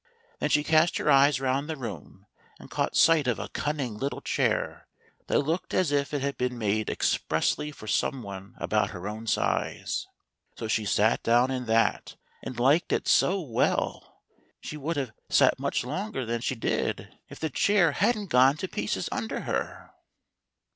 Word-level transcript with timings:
Then 0.39 0.49
she 0.49 0.63
cast 0.63 0.97
her 0.97 1.11
eyes 1.11 1.39
round 1.39 1.69
the 1.69 1.77
room, 1.77 2.25
and 2.59 2.71
caught 2.71 2.97
sight 2.97 3.27
of 3.27 3.37
a 3.37 3.49
cunning 3.49 3.95
little 3.99 4.19
chair 4.19 4.87
that 5.27 5.41
looked 5.41 5.75
as 5.75 5.91
if 5.91 6.11
it 6.11 6.23
had 6.23 6.39
been 6.39 6.57
made 6.57 6.89
expressly 6.89 7.69
for 7.71 7.85
some 7.85 8.23
one 8.23 8.55
about 8.57 8.89
her 8.89 9.07
own 9.07 9.27
size. 9.27 10.07
So 10.55 10.67
she 10.67 10.85
sat 10.85 11.21
down 11.21 11.51
in 11.51 11.65
that, 11.67 12.15
and 12.41 12.59
liked 12.59 12.91
it 12.91 13.07
so 13.07 13.39
well, 13.41 14.23
she 14.59 14.75
would 14.75 14.97
have 14.97 15.11
sat 15.29 15.59
much 15.59 15.83
longer 15.83 16.25
than 16.25 16.41
she 16.41 16.55
did 16.55 17.15
if 17.29 17.39
the 17.39 17.51
chair 17.51 17.91
hadn't 17.91 18.29
& 18.29 18.29
gone 18.31 18.57
to 18.57 18.67
pieces 18.67 19.07
under 19.11 19.41
her. 19.41 19.41
She 19.41 19.49
in 19.49 19.53
THE 19.53 19.53
THREE 19.53 19.81
BEARS. 19.83 19.89